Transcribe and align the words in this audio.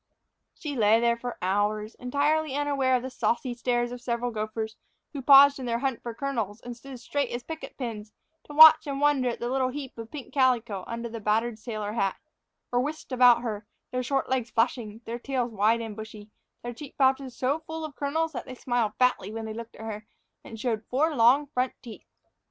She 0.55 0.75
lay 0.75 0.99
there 0.99 1.15
for 1.15 1.37
hours, 1.43 1.93
entirely 1.93 2.55
unaware 2.55 2.95
of 2.95 3.03
the 3.03 3.11
saucy 3.11 3.53
stares 3.53 3.91
of 3.91 4.01
several 4.01 4.31
gophers 4.31 4.75
who 5.13 5.21
paused 5.21 5.59
in 5.59 5.67
their 5.67 5.77
hunt 5.77 6.01
for 6.01 6.15
kernels 6.15 6.59
and 6.59 6.75
stood 6.75 6.99
straight 6.99 7.29
as 7.31 7.43
picket 7.43 7.77
pins 7.77 8.11
to 8.45 8.53
watch 8.55 8.87
and 8.87 8.99
wonder 8.99 9.29
at 9.29 9.39
the 9.39 9.47
little 9.47 9.67
heap 9.69 9.95
of 9.99 10.09
pink 10.09 10.33
calico 10.33 10.83
under 10.87 11.07
the 11.07 11.19
battered 11.19 11.59
sailor 11.59 11.93
hat, 11.93 12.15
or 12.71 12.79
whisked 12.79 13.11
about 13.11 13.43
her, 13.43 13.67
their 13.91 14.01
short 14.01 14.27
legs 14.27 14.49
flashing, 14.49 15.01
their 15.05 15.19
tails 15.19 15.51
wide 15.53 15.81
and 15.81 15.95
bushy, 15.95 16.31
their 16.63 16.73
cheek 16.73 16.97
pouches 16.97 17.37
so 17.37 17.59
full 17.59 17.85
of 17.85 17.95
kernels 17.95 18.31
that 18.31 18.47
they 18.47 18.55
smiled 18.55 18.93
fatly 18.97 19.31
when 19.31 19.45
they 19.45 19.53
looked 19.53 19.75
at 19.75 19.85
her, 19.85 20.07
and 20.43 20.59
showed 20.59 20.83
four 20.89 21.15
long 21.15 21.45
front 21.45 21.73
teeth. 21.83 22.07